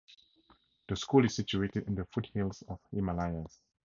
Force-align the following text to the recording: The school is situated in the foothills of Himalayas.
The 0.87 0.95
school 0.95 1.25
is 1.25 1.35
situated 1.35 1.85
in 1.87 1.93
the 1.93 2.05
foothills 2.05 2.63
of 2.67 2.79
Himalayas. 2.89 3.61